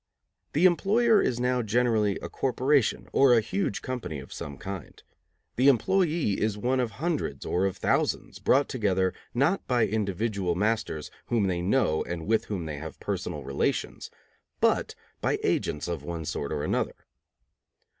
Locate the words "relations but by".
13.43-15.37